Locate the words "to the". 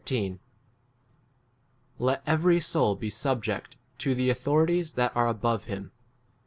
3.99-4.31